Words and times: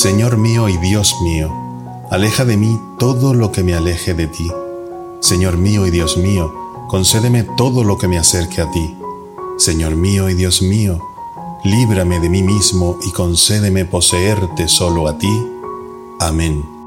Señor 0.00 0.38
mío 0.38 0.70
y 0.70 0.78
Dios 0.78 1.14
mío, 1.20 1.52
aleja 2.10 2.46
de 2.46 2.56
mí 2.56 2.80
todo 2.98 3.34
lo 3.34 3.52
que 3.52 3.62
me 3.62 3.74
aleje 3.74 4.14
de 4.14 4.28
ti. 4.28 4.50
Señor 5.20 5.58
mío 5.58 5.86
y 5.86 5.90
Dios 5.90 6.16
mío, 6.16 6.54
concédeme 6.88 7.42
todo 7.42 7.84
lo 7.84 7.98
que 7.98 8.08
me 8.08 8.16
acerque 8.16 8.62
a 8.62 8.70
ti. 8.70 8.96
Señor 9.58 9.96
mío 9.96 10.30
y 10.30 10.34
Dios 10.34 10.62
mío, 10.62 10.98
líbrame 11.64 12.18
de 12.18 12.30
mí 12.30 12.42
mismo 12.42 12.96
y 13.06 13.12
concédeme 13.12 13.84
poseerte 13.84 14.68
solo 14.68 15.06
a 15.06 15.18
ti. 15.18 15.46
Amén. 16.18 16.79